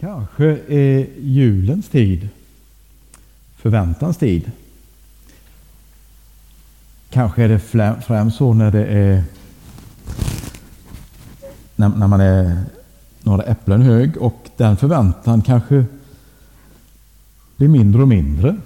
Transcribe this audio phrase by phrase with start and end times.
[0.00, 2.28] Kanske är julens tid
[3.56, 4.50] förväntans tid.
[7.10, 7.58] Kanske är det
[8.06, 9.24] främst så när det är
[11.76, 12.62] när, när man är
[13.22, 15.84] några äpplen hög och den förväntan kanske
[17.56, 18.56] blir mindre och mindre.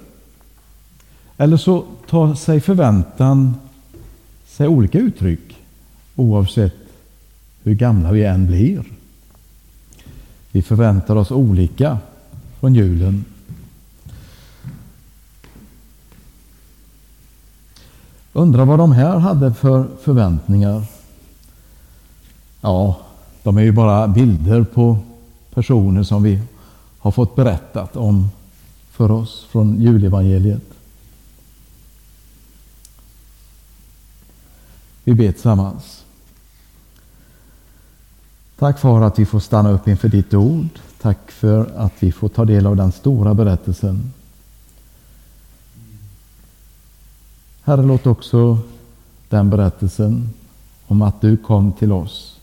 [1.36, 3.54] Eller så tar sig förväntan
[4.46, 5.56] sig olika uttryck
[6.14, 6.76] oavsett
[7.62, 8.84] hur gamla vi än blir.
[10.54, 11.98] Vi förväntar oss olika
[12.60, 13.24] från julen.
[18.32, 20.84] Undrar vad de här hade för förväntningar.
[22.60, 23.00] Ja,
[23.42, 24.98] de är ju bara bilder på
[25.54, 26.42] personer som vi
[26.98, 28.30] har fått berättat om
[28.90, 30.64] för oss från julevangeliet.
[35.04, 36.03] Vi ber tillsammans.
[38.58, 40.68] Tack för att vi får stanna upp inför ditt ord.
[41.00, 44.12] Tack för att vi får ta del av den stora berättelsen.
[47.62, 48.58] Herre, låt också
[49.28, 50.30] den berättelsen
[50.86, 52.40] om att du kom till oss,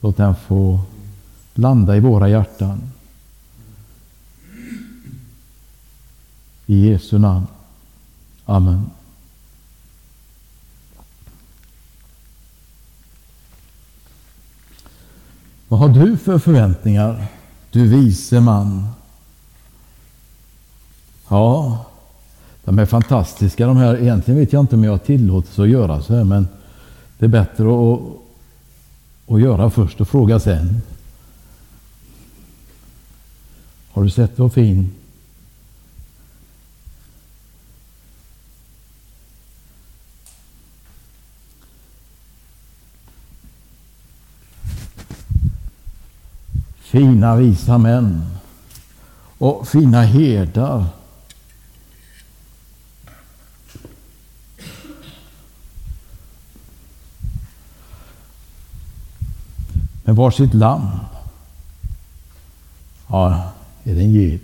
[0.00, 0.80] låt den få
[1.54, 2.80] landa i våra hjärtan.
[6.66, 7.46] I Jesu namn.
[8.44, 8.90] Amen.
[15.70, 17.26] Vad har du för förväntningar,
[17.70, 18.88] du vise man?
[21.28, 21.84] Ja,
[22.64, 24.02] de är fantastiska de här.
[24.02, 26.48] Egentligen vet jag inte om jag tillåts att göra så här, men
[27.18, 28.00] det är bättre att,
[29.26, 30.82] att göra först och fråga sen.
[33.92, 34.94] Har du sett vad fin
[46.90, 48.26] Fina visa män
[49.38, 50.86] och fina herdar.
[60.04, 60.88] Med varsitt lamm.
[63.06, 63.52] Ja,
[63.84, 64.42] är det en get?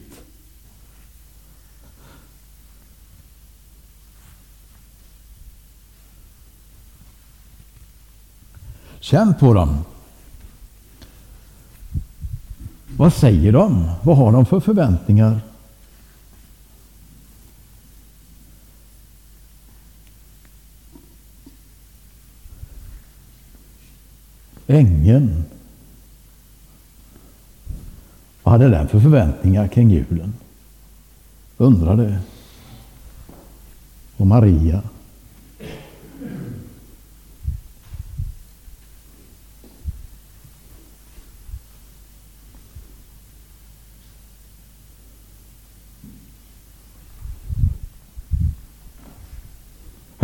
[9.01, 9.85] Känn på dem.
[12.97, 13.91] Vad säger de?
[14.03, 15.41] Vad har de för förväntningar?
[24.67, 25.45] Ängeln.
[28.43, 30.35] Vad hade den för förväntningar kring julen?
[31.57, 32.19] Undrar det.
[34.17, 34.83] Och Maria.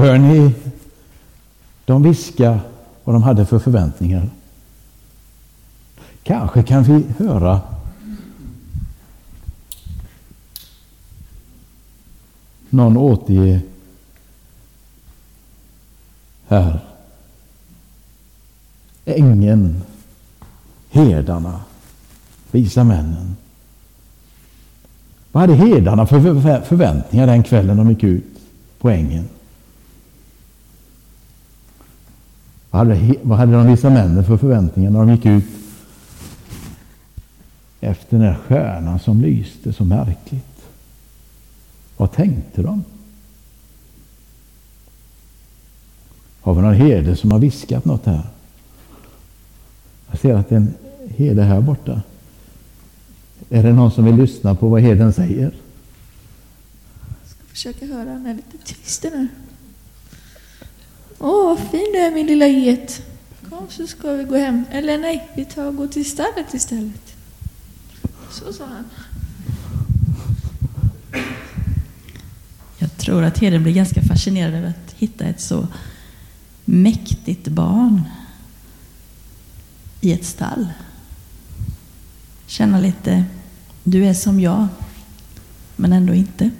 [0.03, 0.55] Hör ni?
[1.85, 2.61] De viskar
[3.05, 4.29] vad de hade för förväntningar.
[6.23, 7.61] Kanske kan vi höra
[12.71, 13.61] någon återge
[16.49, 16.81] här.
[19.05, 19.83] Ängeln,
[20.91, 21.61] herdarna,
[22.51, 23.37] visa männen.
[25.33, 26.21] Vad hade herdarna för
[26.61, 28.25] förväntningar den kvällen de gick ut
[28.79, 29.29] på ängen?
[32.73, 35.45] Vad hade, vad hade de vissa männen för förväntningar när de gick ut
[37.81, 40.63] efter den där stjärnan som lyste så märkligt?
[41.97, 42.85] Vad tänkte de?
[46.41, 48.27] Har vi någon herde som har viskat något här?
[50.11, 50.75] Jag ser att det är en
[51.17, 52.03] herde här borta.
[53.49, 55.53] Är det någon som vill lyssna på vad herden säger?
[57.01, 58.11] Jag ska försöka höra.
[58.11, 59.29] Han är lite tyst nu.
[61.23, 63.03] Åh, vad fin du är min lilla get.
[63.51, 64.65] Kom så ska vi gå hem.
[64.71, 67.17] Eller nej, vi tar och går till stallet istället.
[68.31, 68.85] Så sa han.
[72.79, 75.67] Jag tror att herden blir ganska fascinerad över att hitta ett så
[76.65, 78.03] mäktigt barn
[80.01, 80.69] i ett stall.
[82.47, 83.25] Känna lite,
[83.85, 84.67] du är som jag,
[85.77, 86.51] men ändå inte.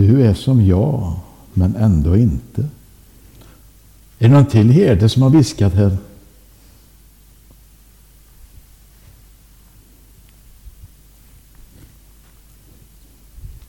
[0.00, 1.12] Du är som jag,
[1.52, 2.62] men ändå inte.
[4.18, 5.96] Är det någon till herde som har viskat här?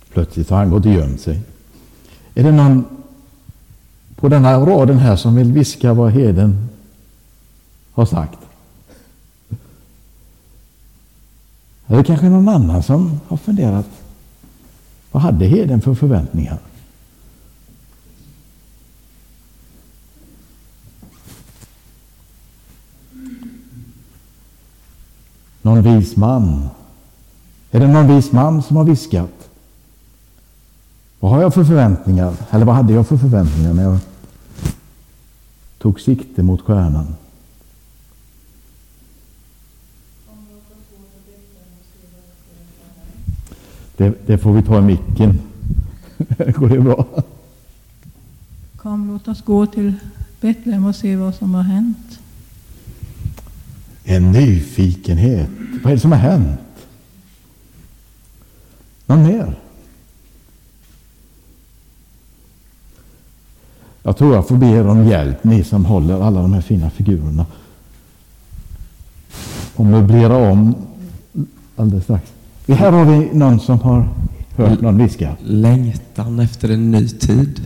[0.09, 1.41] Plötsligt har han gått och gömt sig.
[2.35, 2.85] Är det någon
[4.15, 6.69] på denna raden här som vill viska vad heden
[7.91, 8.39] har sagt?
[11.87, 13.87] Eller kanske någon annan som har funderat.
[15.11, 16.57] Vad hade heden för förväntningar?
[25.61, 26.69] Någon vis man?
[27.71, 29.49] Är det någon vis man som har viskat?
[31.19, 32.35] Vad har jag för förväntningar?
[32.49, 33.99] Eller vad hade jag för förväntningar när jag
[35.77, 37.15] tog sikte mot stjärnan?
[44.01, 45.39] Det, det får vi ta i micken.
[46.55, 47.05] Går det bra?
[48.77, 49.93] Kom, låt oss gå till
[50.39, 52.19] Betlehem och se vad som har hänt.
[54.03, 55.49] En nyfikenhet.
[55.83, 56.59] Vad är det som har hänt?
[59.05, 59.59] Någon mer?
[64.03, 66.89] Jag tror jag får be er om hjälp, ni som håller alla de här fina
[66.89, 67.45] figurerna.
[69.75, 70.75] Och möblera om
[71.75, 72.31] alldeles strax.
[72.67, 74.09] Här har vi någon som har
[74.55, 75.35] hört någon viska.
[75.43, 77.61] Längtan efter en ny tid.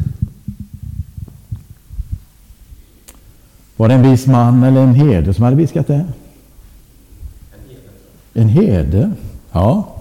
[3.78, 6.06] Var det en vis man eller en herde som hade viskat det?
[8.34, 9.12] En herde?
[9.52, 9.92] Ja.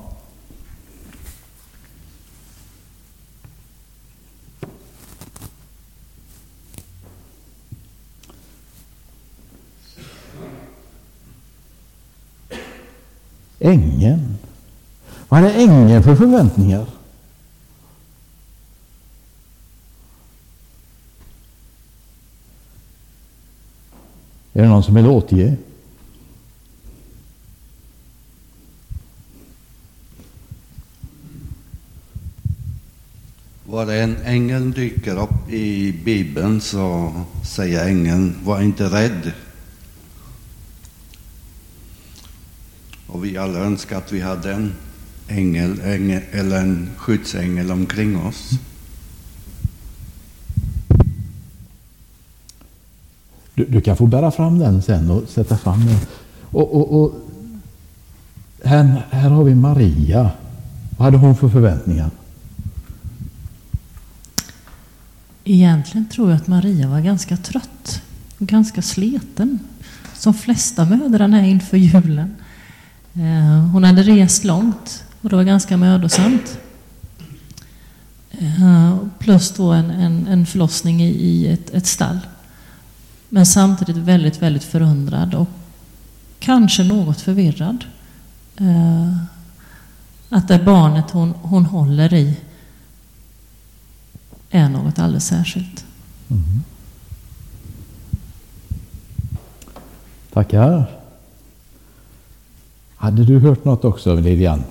[13.58, 14.38] Ängeln.
[15.34, 16.86] Vad hade ängeln för förväntningar?
[24.52, 25.56] Är det någon som vill återge?
[33.66, 37.12] Var en ängel dyker upp i Bibeln så
[37.44, 39.32] säger ängeln, var inte rädd.
[43.06, 44.74] Och vi alla önskar att vi hade en
[45.28, 48.50] ängel, ängel eller en skyddsängel omkring oss.
[53.54, 55.98] Du, du, kan få bära fram den sen och sätta fram den.
[56.42, 57.14] Och, och, och
[58.64, 60.30] här, här har vi Maria.
[60.96, 62.10] Vad hade hon för förväntningar?
[65.44, 68.02] Egentligen tror jag att Maria var ganska trött
[68.38, 69.58] och ganska sliten.
[70.14, 72.36] Som flesta mödrarna är inför julen.
[73.14, 76.58] Eh, hon hade rest långt och det var ganska mödosamt.
[78.30, 82.18] Eh, plus då en, en, en förlossning i, i ett, ett stall.
[83.28, 85.48] Men samtidigt väldigt, väldigt förundrad och
[86.38, 87.84] kanske något förvirrad.
[88.56, 89.16] Eh,
[90.28, 92.36] att det barnet hon, hon håller i
[94.50, 95.84] är något alldeles särskilt.
[96.30, 96.62] Mm.
[100.32, 100.90] Tackar.
[102.96, 104.64] Hade du hört något också, Lilian?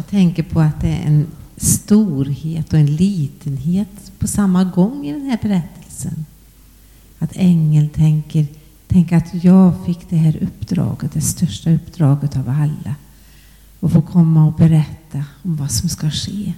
[0.00, 1.26] Jag tänker på att det är en
[1.56, 6.24] storhet och en litenhet på samma gång i den här berättelsen.
[7.18, 8.46] Att ängeln tänker,
[8.86, 12.94] tänk att jag fick det här uppdraget, det största uppdraget av alla.
[13.80, 16.52] Och få komma och berätta om vad som ska ske.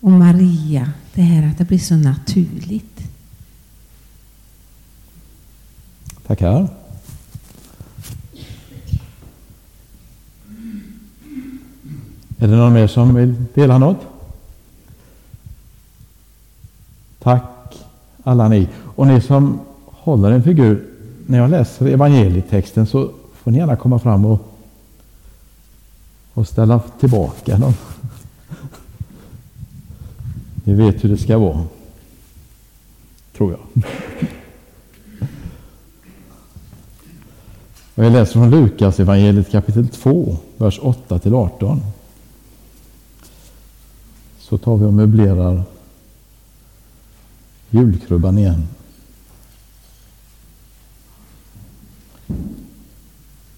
[0.00, 3.00] Och Maria, det här att det blir så naturligt.
[6.26, 6.81] Tackar.
[12.42, 14.00] Är det någon mer som vill dela något?
[17.18, 17.78] Tack
[18.22, 18.68] alla ni.
[18.96, 20.84] Och ni som håller en figur,
[21.26, 24.40] när jag läser evangelietexten så får ni gärna komma fram och,
[26.34, 27.74] och ställa tillbaka dem.
[30.64, 31.62] Ni vet hur det ska vara.
[33.36, 33.60] Tror jag.
[37.94, 41.80] Och jag läser från Lukas evangeliet kapitel 2, vers 8 till 18.
[44.52, 45.62] Så tar vi och möblerar
[47.70, 48.68] julkrubban igen.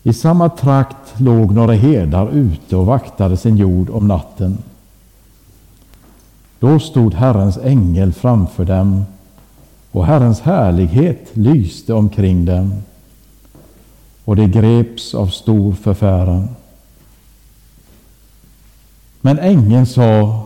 [0.02, 4.58] I samma trakt låg några herdar ute och vaktade sin jord om natten.
[6.58, 9.04] Då stod Herrens ängel framför dem
[9.90, 12.82] och Herrens härlighet lyste omkring dem
[14.24, 16.48] och de greps av stor förfäran.
[19.20, 20.43] Men ängeln sa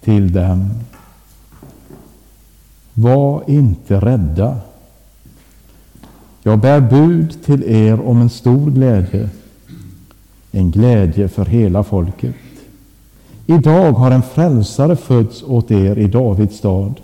[0.00, 0.70] till dem
[2.94, 4.60] Var inte rädda.
[6.42, 9.30] Jag bär bud till er om en stor glädje,
[10.50, 12.34] en glädje för hela folket.
[13.46, 17.00] Idag har en frälsare fötts åt er i Davids stad.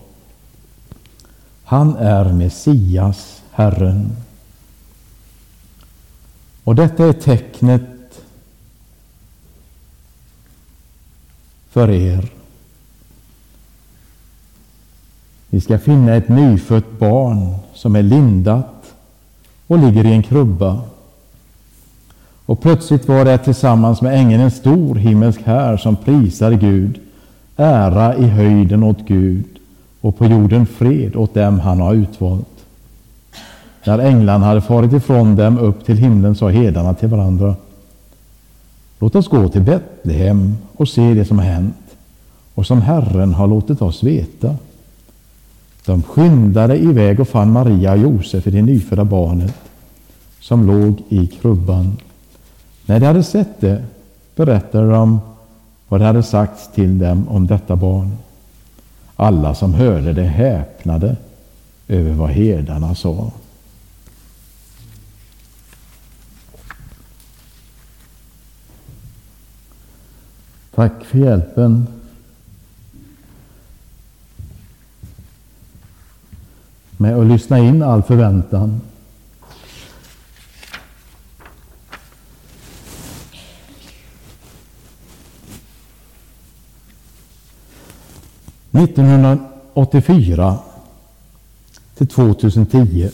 [1.64, 4.16] Han är Messias, Herren.
[6.64, 8.22] Och detta är tecknet
[11.70, 12.32] för er.
[15.54, 18.94] Ni ska finna ett nyfött barn som är lindat
[19.66, 20.80] och ligger i en krubba.
[22.46, 27.00] Och plötsligt var det tillsammans med ängeln en stor himmelsk här som prisar Gud,
[27.56, 29.44] ära i höjden åt Gud
[30.00, 32.64] och på jorden fred åt dem han har utvalt.
[33.84, 37.56] När änglarna hade farit ifrån dem upp till himlen sa herdarna till varandra
[38.99, 41.96] Låt oss gå till Betlehem och se det som har hänt
[42.54, 44.56] och som Herren har låtit oss veta.
[45.87, 49.55] De skyndade iväg och fann Maria och Josef i det nyfödda barnet
[50.41, 51.97] som låg i krubban.
[52.87, 53.85] När de hade sett det
[54.37, 55.21] berättade de
[55.88, 58.17] vad det hade sagts till dem om detta barn.
[59.17, 61.17] Alla som hörde det häpnade
[61.88, 63.31] över vad herdarna sa.
[70.75, 71.87] Tack för hjälpen.
[76.96, 78.80] Med att lyssna in all förväntan.
[88.70, 90.56] –1984
[91.94, 93.10] till 2010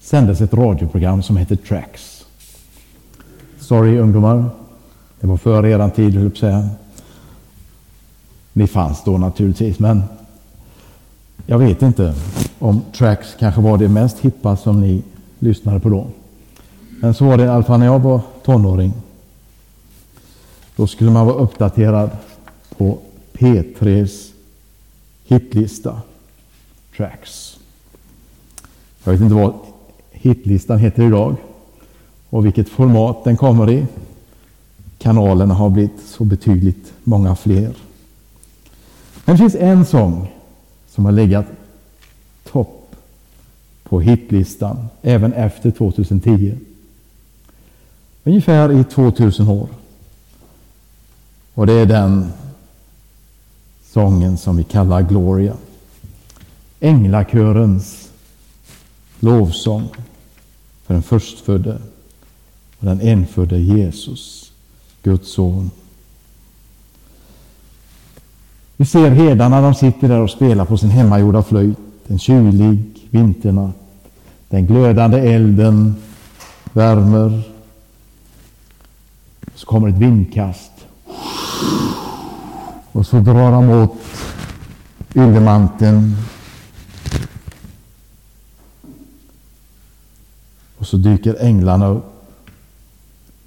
[0.00, 2.24] sändes ett radioprogram som hette Tracks.
[3.60, 4.50] Sorry ungdomar,
[5.20, 6.68] det var före eran tid, höll jag säga.
[8.52, 10.02] Ni fanns då naturligtvis, men
[11.46, 12.14] jag vet inte
[12.60, 15.02] om Tracks kanske var det mest hippa som ni
[15.38, 16.06] lyssnade på då.
[17.00, 18.92] Men så var det i alla fall när jag var tonåring.
[20.76, 22.10] Då skulle man vara uppdaterad
[22.76, 22.98] på
[23.32, 24.32] P3s
[25.24, 26.00] hitlista.
[26.96, 27.58] Tracks.
[29.04, 29.54] Jag vet inte vad
[30.10, 31.36] hitlistan heter idag
[32.30, 33.86] och vilket format den kommer i.
[34.98, 37.74] Kanalerna har blivit så betydligt många fler.
[39.24, 40.32] Men det finns en sång
[40.88, 41.46] som har legat
[42.52, 42.96] topp
[43.82, 46.54] på hitlistan även efter 2010.
[48.24, 49.68] Ungefär i 2000 år.
[51.54, 52.32] Och det är den
[53.82, 55.56] sången som vi kallar Gloria.
[56.80, 58.10] Änglakörens
[59.20, 59.88] lovsång
[60.86, 61.80] för den förstfödde
[62.78, 64.52] och den enfödde Jesus,
[65.02, 65.70] Guds son.
[68.76, 71.78] Vi ser herdarna, de sitter där och spelar på sin hemmagjorda flöjt
[72.10, 72.78] en kylig
[73.10, 73.76] vinternatt.
[74.48, 75.96] Den glödande elden
[76.72, 77.42] värmer.
[79.54, 80.72] Så kommer ett vindkast.
[82.92, 83.96] Och så drar de åt
[85.14, 86.16] yllemanteln.
[90.78, 92.04] Och så dyker änglarna upp.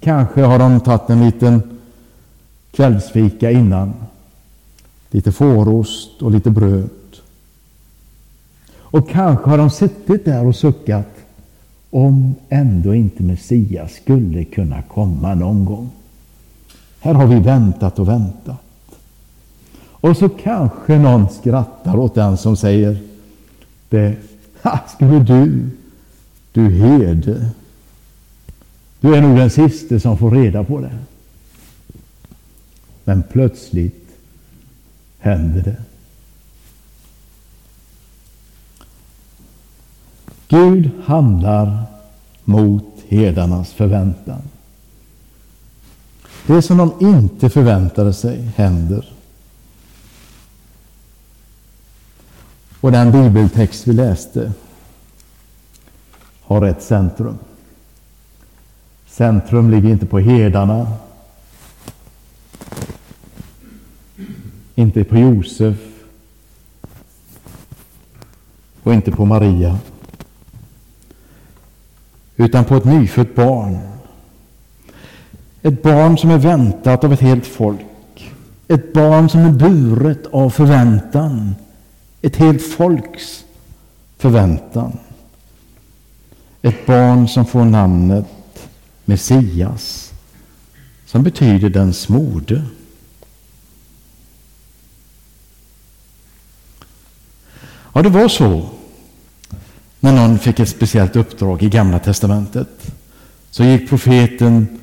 [0.00, 1.78] Kanske har de tagit en liten
[2.70, 3.94] kvällsfika innan.
[5.10, 6.90] Lite fårost och lite bröd.
[8.94, 11.08] Och kanske har de suttit där och suckat
[11.90, 15.90] om ändå inte Messias skulle kunna komma någon gång.
[17.00, 18.62] Här har vi väntat och väntat.
[19.76, 22.98] Och så kanske någon skrattar åt den som säger
[23.88, 24.16] det.
[24.62, 25.70] Ha, skulle du,
[26.52, 27.50] du herde,
[29.00, 30.98] du är nog den siste som får reda på det.
[33.04, 34.08] Men plötsligt
[35.18, 35.93] händer det.
[40.54, 41.82] Gud handlar
[42.44, 44.42] mot herdarnas förväntan.
[46.46, 49.12] Det som de inte förväntade sig händer.
[52.80, 54.52] Och den bibeltext vi läste
[56.42, 57.38] har ett centrum.
[59.06, 60.92] Centrum ligger inte på herdarna,
[64.74, 65.76] inte på Josef
[68.82, 69.78] och inte på Maria
[72.36, 73.78] utan på ett nyfött barn.
[75.62, 78.32] Ett barn som är väntat av ett helt folk.
[78.68, 81.54] Ett barn som är buret av förväntan.
[82.22, 83.44] Ett helt folks
[84.18, 84.98] förväntan.
[86.62, 88.26] Ett barn som får namnet
[89.04, 90.12] Messias,
[91.06, 92.62] som betyder den smorde.
[97.92, 98.68] Ja, det var så
[100.04, 102.94] när någon fick ett speciellt uppdrag i Gamla testamentet
[103.50, 104.78] så gick profeten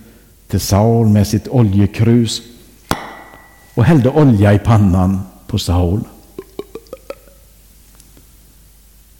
[0.47, 2.41] till Saul med sitt oljekrus
[3.73, 6.03] och hällde olja i pannan på Saul.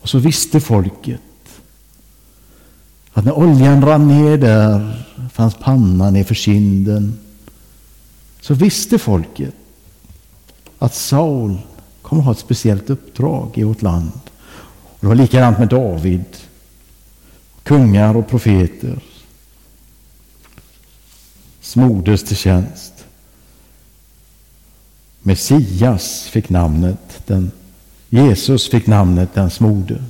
[0.01, 1.21] Och så visste folket
[3.13, 5.03] att när oljan rann ner där
[5.33, 7.19] fanns pannan ner för kinden.
[8.41, 9.55] Så visste folket
[10.79, 11.57] att Saul
[12.01, 14.11] kommer att ha ett speciellt uppdrag i vårt land.
[15.01, 16.25] Det var likadant med David,
[17.63, 18.99] kungar och profeter.
[21.61, 23.05] Smordes till tjänst.
[25.21, 27.51] Messias fick namnet, den,
[28.09, 30.03] Jesus fick namnet den smorde.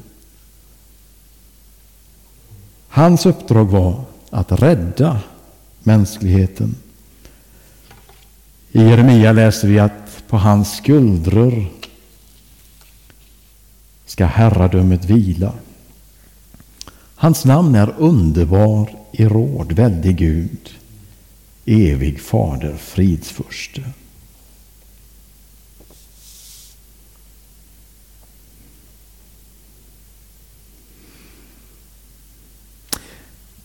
[2.87, 5.19] Hans uppdrag var att rädda
[5.83, 6.75] mänskligheten.
[8.71, 11.65] I Jeremia läser vi att på hans skuldror
[14.11, 15.53] ska herradömet vila.
[17.15, 20.69] Hans namn är underbar i råd, väldig Gud,
[21.65, 23.83] evig fader, fridsförste.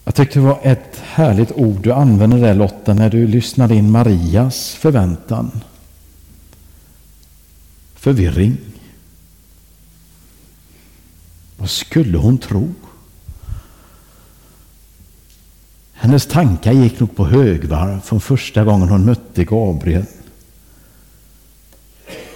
[0.04, 3.90] Jag tyckte det var ett härligt ord du använde där Lotta när du lyssnade in
[3.90, 5.50] Marias förväntan.
[7.94, 8.75] Förvirring.
[11.56, 12.74] Vad skulle hon tro?
[15.92, 20.04] Hennes tankar gick nog på högvarv från första gången hon mötte Gabriel.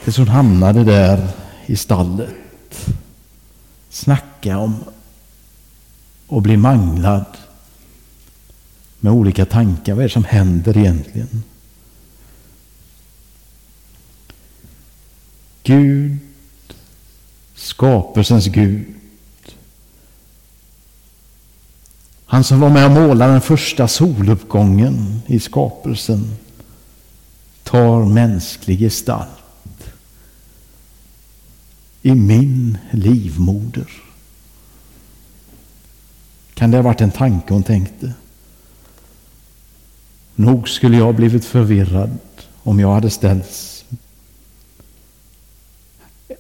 [0.05, 1.29] Tills hon hamnade där
[1.67, 2.35] i stallet.
[3.91, 4.85] Snacka om
[6.29, 7.25] att bli manglad
[9.01, 9.95] med olika tankar.
[9.95, 11.43] Vad är det som händer egentligen?
[15.63, 16.19] Gud,
[17.55, 19.00] skapelsens Gud.
[22.31, 26.37] Han som var med och målade den första soluppgången i skapelsen
[27.63, 29.93] tar mänsklig gestalt
[32.03, 33.91] i min livmoder.
[36.55, 38.13] Kan det ha varit en tanke hon tänkte?
[40.35, 42.19] Nog skulle jag blivit förvirrad
[42.63, 43.85] om jag hade ställts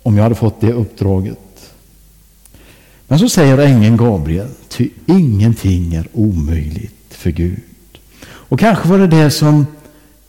[0.03, 1.50] om jag hade fått det uppdraget.
[3.11, 7.63] Men så säger ängeln Gabriel, ty ingenting är omöjligt för Gud.
[8.23, 9.67] Och kanske var det det som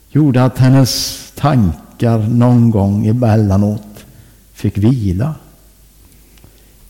[0.08, 4.04] gjorde att hennes tankar någon gång emellanåt
[4.52, 5.34] fick vila.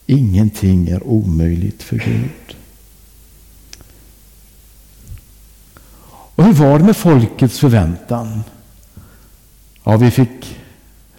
[0.07, 2.57] Ingenting är omöjligt för Gud.
[6.11, 8.43] Och hur var det med folkets förväntan?
[9.85, 10.59] Ja, vi fick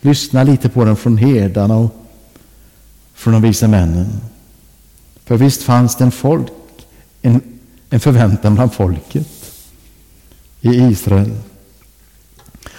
[0.02, 1.96] lyssna lite på den från herdarna och
[3.14, 4.33] från de visa männen.
[5.26, 6.52] För visst fanns det en, folk,
[7.22, 7.42] en,
[7.90, 9.28] en förväntan bland folket
[10.62, 11.38] i Israel.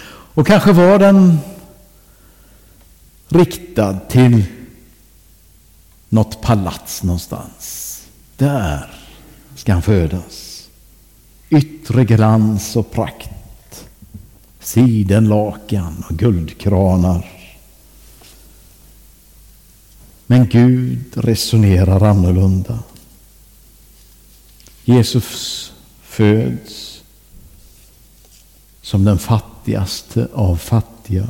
[0.07, 1.37] Och kanske var den
[3.27, 4.43] riktad till
[6.09, 7.91] något palats någonstans.
[8.37, 8.93] Där
[9.55, 10.67] ska han födas
[11.49, 13.85] yttre glans och prakt,
[14.59, 17.34] sidenlakan och guldkranar.
[20.27, 22.79] Men Gud resonerar annorlunda.
[24.83, 27.03] Jesus föds
[28.81, 31.27] som den fattigaste av fattiga.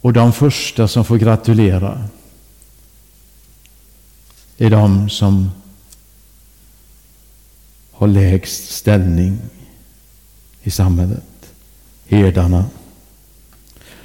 [0.00, 2.08] Och de första som får gratulera
[4.58, 5.50] är de som
[7.92, 9.38] har lägst ställning
[10.62, 11.29] i samhället.
[12.10, 12.64] Herdarna.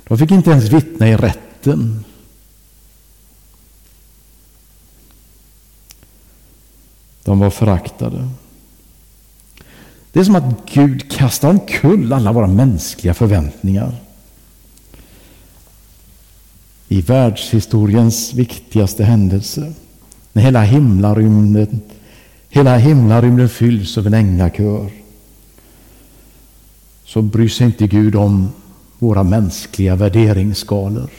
[0.08, 2.06] De fick inte ens vittna i rätten.
[7.24, 8.30] De var föraktade.
[10.12, 13.96] Det är som att Gud kastar omkull alla våra mänskliga förväntningar.
[16.88, 19.74] I världshistoriens viktigaste händelse
[20.34, 21.82] när hela himlarymden,
[22.50, 25.05] hela himlarymden fylls av en änglakör.
[27.16, 28.50] Så bryr sig inte Gud om
[29.00, 31.10] våra mänskliga värderingsskalor.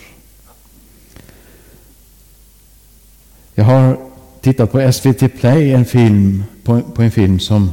[3.55, 3.99] Jag har
[4.41, 7.71] tittat på SVT Play, en film, på, på en film som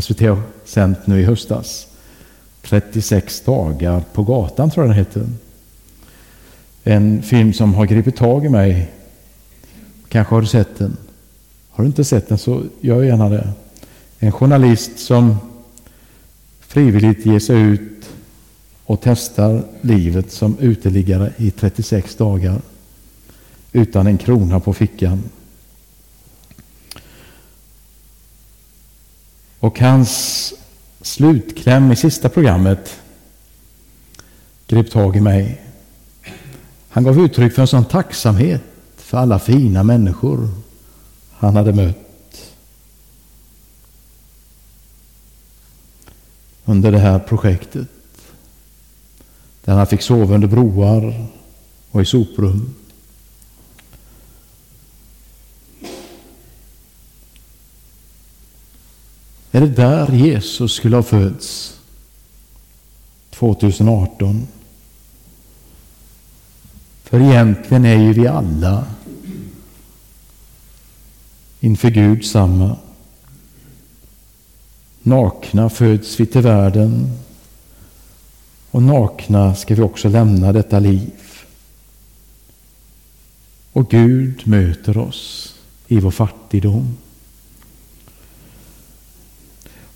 [0.00, 1.86] SVT har sänt nu i höstas.
[2.62, 5.26] 36 dagar på gatan tror jag den heter.
[6.84, 8.90] En film som har gripit tag i mig
[10.08, 10.96] Kanske har du sett den.
[11.70, 13.48] Har du inte sett den så gör gärna det.
[14.18, 15.36] En journalist som
[16.70, 18.10] frivilligt ger sig ut
[18.84, 22.60] och testar livet som uteliggare i 36 dagar
[23.72, 25.22] utan en krona på fickan.
[29.60, 30.54] Och hans
[31.00, 33.00] slutkläm i sista programmet
[34.66, 35.60] grep tag i mig.
[36.88, 38.62] Han gav uttryck för en sån tacksamhet
[38.96, 40.48] för alla fina människor
[41.30, 41.99] han hade mött.
[46.70, 47.88] Under det här projektet.
[49.64, 51.26] Där han fick sova under broar
[51.90, 52.74] och i soprum.
[59.50, 61.78] Är det där Jesus skulle ha fötts
[63.30, 64.46] 2018?
[67.04, 68.84] För egentligen är ju vi alla
[71.60, 72.76] inför Gud samma.
[75.02, 77.18] Nakna föds vi till världen
[78.70, 81.12] och nakna ska vi också lämna detta liv.
[83.72, 85.54] Och Gud möter oss
[85.88, 86.96] i vår fattigdom.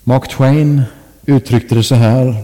[0.03, 0.81] Mark Twain
[1.25, 2.43] uttryckte det så här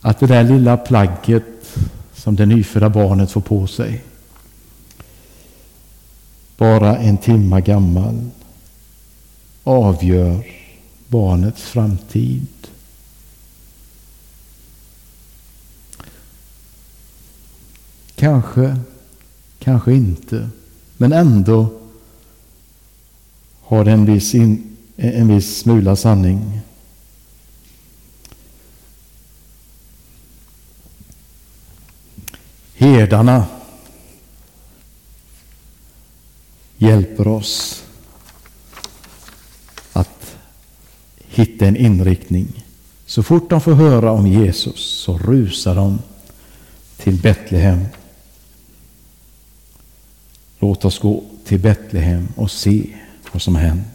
[0.00, 1.76] att det där lilla plagget
[2.14, 4.02] som det nyfödda barnet får på sig
[6.56, 8.30] bara en timma gammal
[9.64, 10.46] avgör
[11.08, 12.46] barnets framtid.
[18.14, 18.76] Kanske,
[19.58, 20.50] kanske inte,
[20.96, 21.80] men ändå
[23.60, 26.60] har det en viss, in, en viss smula sanning.
[32.74, 33.46] Herdarna
[36.76, 37.84] hjälper oss
[39.92, 40.36] att
[41.34, 42.64] hitta en inriktning.
[43.06, 45.98] Så fort de får höra om Jesus så rusar de
[46.96, 47.84] till Betlehem.
[50.58, 52.86] Låt oss gå till Betlehem och se
[53.32, 53.86] vad som har hänt.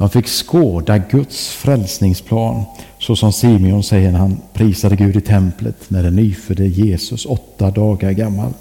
[0.00, 2.64] De fick skåda Guds frälsningsplan,
[2.98, 7.70] så som Simeon säger när han prisade Gud i templet med den nyfödde Jesus, åtta
[7.70, 8.52] dagar gammal,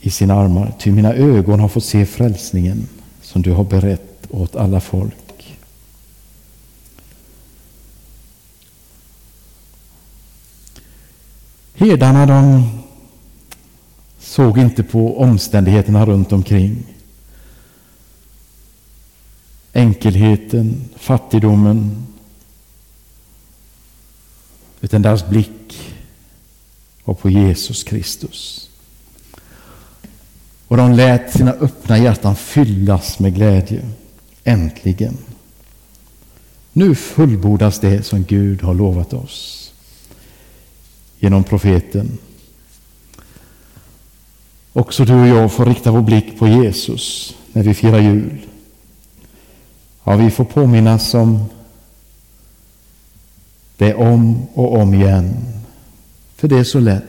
[0.00, 0.74] i sina armar.
[0.78, 2.88] Ty mina ögon har fått se frälsningen
[3.22, 5.58] som du har berett åt alla folk.
[11.74, 12.68] Herdarna de
[14.18, 16.84] såg inte på omständigheterna runt omkring
[19.76, 22.06] enkelheten, fattigdomen.
[24.80, 25.94] Utan deras blick
[27.04, 28.70] var på Jesus Kristus.
[30.68, 33.82] Och de lät sina öppna hjärtan fyllas med glädje.
[34.44, 35.18] Äntligen.
[36.72, 39.72] Nu fullbordas det som Gud har lovat oss
[41.18, 42.18] genom profeten.
[44.72, 48.46] Också du och jag får rikta vår blick på Jesus när vi firar jul.
[50.04, 51.44] Ja, vi får påminnas om
[53.76, 55.36] det om och om igen.
[56.36, 57.04] För det är så lätt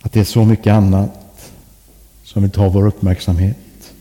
[0.00, 1.17] att det är så mycket annat
[2.28, 3.92] som vill ta vår uppmärksamhet.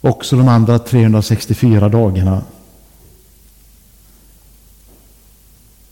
[0.00, 2.44] Också de andra 364 dagarna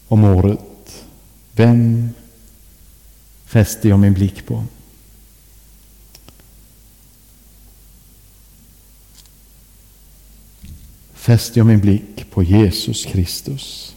[0.09, 1.05] om året.
[1.53, 2.11] Vem
[3.45, 4.65] fäster jag min blick på?
[11.15, 13.95] fäster jag min blick på Jesus Kristus.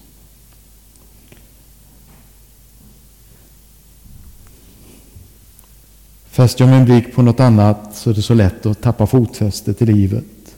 [6.31, 9.81] Fäster jag min blick på något annat så är det så lätt att tappa fotfästet
[9.81, 10.55] i livet.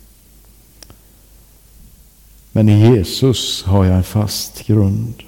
[2.52, 5.24] Men i Jesus har jag en fast grund.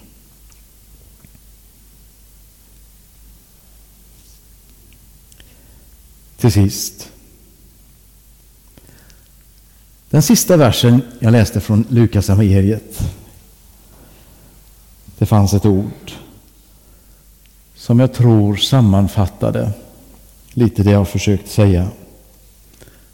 [6.37, 7.11] Till sist.
[10.09, 12.99] Den sista versen jag läste från Lukas evangeliet.
[15.17, 16.11] Det fanns ett ord
[17.75, 19.73] som jag tror sammanfattade
[20.55, 21.87] lite det jag försökt säga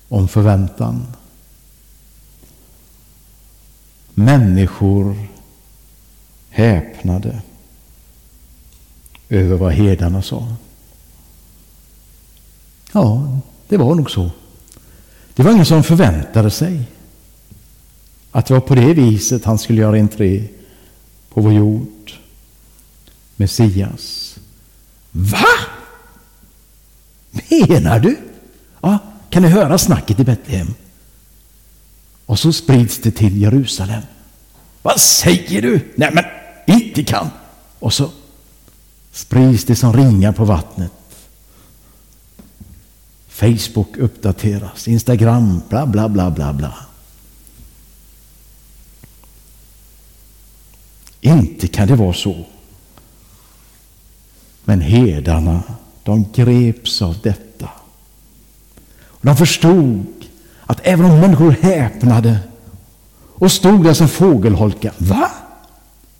[0.07, 1.07] om förväntan.
[4.13, 5.27] Människor
[6.49, 7.41] häpnade
[9.29, 10.55] över vad herdarna sa.
[12.91, 14.31] Ja, det var nog så.
[15.33, 16.83] Det var ingen som förväntade sig
[18.31, 20.47] att det var på det viset han skulle göra entré
[21.33, 22.11] på vår jord.
[23.35, 24.35] Messias.
[25.11, 25.47] Va?
[27.31, 28.17] Menar du?
[28.81, 30.73] Ja, kan ni höra snacket i Betlehem?
[32.25, 34.01] Och så sprids det till Jerusalem.
[34.81, 35.93] Vad säger du?
[35.95, 36.23] Nej men,
[36.77, 37.29] inte kan.
[37.79, 38.09] Och så
[39.11, 40.91] sprids det som ringar på vattnet
[43.41, 46.73] Facebook uppdateras, Instagram, bla bla bla bla bla.
[51.21, 52.45] Inte kan det vara så.
[54.63, 55.63] Men herdarna,
[56.03, 57.69] de greps av detta.
[59.03, 60.05] Och de förstod
[60.65, 62.39] att även om människor häpnade
[63.41, 65.31] och stod där som fågelholkar, va?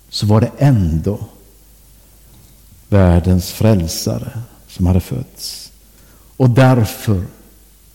[0.09, 1.19] Så var det ändå
[2.89, 5.71] världens frälsare som hade fötts.
[6.37, 7.23] Och därför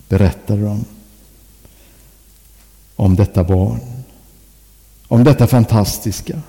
[0.09, 0.85] berättade de
[2.97, 3.81] om detta barn.
[5.09, 6.41] Om detta fantastiska.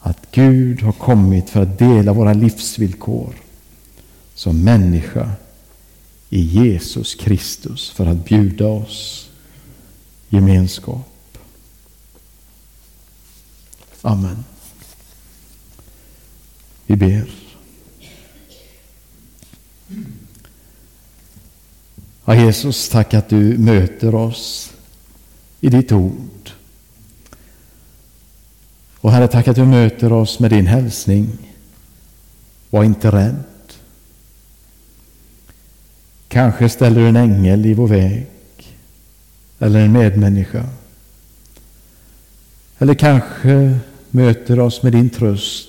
[0.00, 3.34] Att Gud har kommit för att dela våra livsvillkor
[4.34, 5.30] som människa
[6.30, 9.30] i Jesus Kristus för att bjuda oss
[10.28, 11.10] gemenskap.
[14.02, 14.44] Amen.
[16.86, 17.30] Vi ber.
[22.24, 24.72] Ja, Jesus, tack att du möter oss
[25.60, 26.50] i ditt ord.
[29.00, 31.38] Och Herre, tack att du möter oss med din hälsning.
[32.70, 33.42] Var inte rädd.
[36.34, 38.26] Kanske ställer du en ängel i vår väg
[39.58, 40.64] eller en medmänniska.
[42.78, 43.78] Eller kanske
[44.10, 45.68] möter oss med din tröst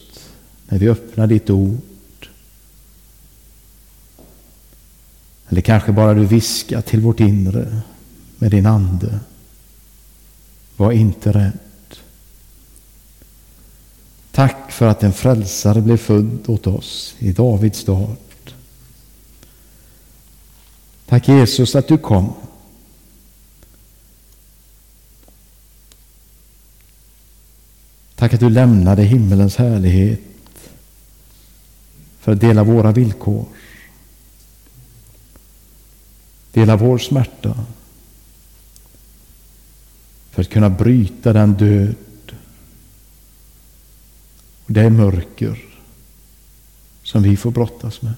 [0.67, 2.28] när vi öppnar ditt ord.
[5.49, 7.82] Eller kanske bara du viskar till vårt inre
[8.38, 9.19] med din ande.
[10.78, 11.60] Var inte rädd.
[14.32, 18.25] Tack för att en frälsare blev född åt oss i Davids stad.
[21.06, 22.34] Tack Jesus att du kom.
[28.15, 30.22] Tack att du lämnade himmelens härlighet
[32.20, 33.46] för att dela våra villkor.
[36.52, 37.65] Dela vår smärta.
[40.32, 41.96] För att kunna bryta den död
[44.65, 45.65] och det mörker
[47.04, 48.13] som vi får brottas med.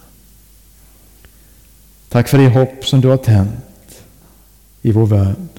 [2.18, 4.04] Tack för det hopp som du har tänt
[4.82, 5.50] i vår värld.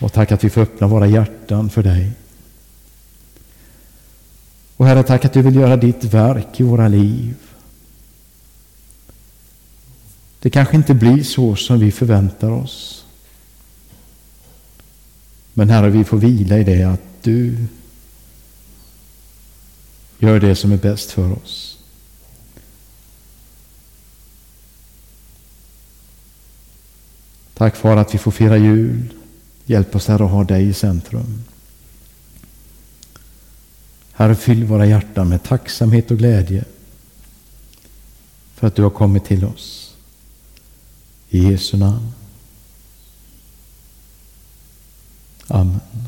[0.00, 2.10] Och tack att vi får öppna våra hjärtan för dig.
[4.76, 7.34] Och Herre, tack att du vill göra ditt verk i våra liv.
[10.40, 13.04] Det kanske inte blir så som vi förväntar oss.
[15.54, 17.66] Men Herre, vi får vila i det att du
[20.18, 21.77] gör det som är bäst för oss.
[27.58, 29.14] Tack för att vi får fira jul.
[29.64, 31.44] Hjälp oss Herre att ha dig i centrum.
[34.12, 36.64] Herre, fyll våra hjärtan med tacksamhet och glädje
[38.54, 39.96] för att du har kommit till oss.
[41.28, 42.12] I Jesu namn.
[45.48, 46.07] Amen.